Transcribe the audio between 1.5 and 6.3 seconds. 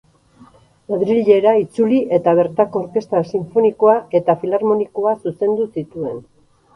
itzuli eta bertako Orkestra Sinfonikoa eta Filarmonikoa zuzendu zituen.